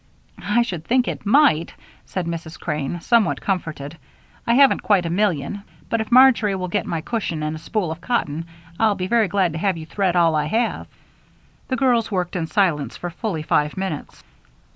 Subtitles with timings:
[0.41, 1.75] "I should think it might,"
[2.07, 2.59] said Mrs.
[2.59, 3.99] Crane, somewhat comforted.
[4.47, 7.91] "I haven't quite a million, but if Marjory will get my cushion and a spool
[7.91, 8.45] of cotton
[8.79, 10.87] I'll be very glad to have you thread all I have."
[11.67, 14.23] The girls worked in silence for fully five minutes.